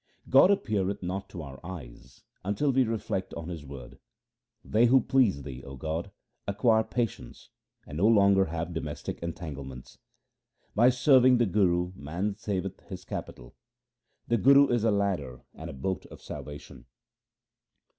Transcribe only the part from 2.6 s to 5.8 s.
we reflect on His word. They who please Thee, O